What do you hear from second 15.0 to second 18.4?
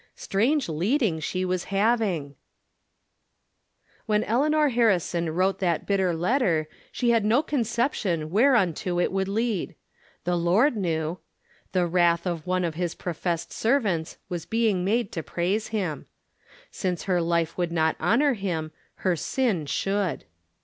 to praise him. Since her life would not honor